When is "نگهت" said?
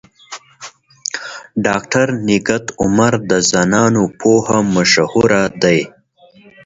2.27-2.65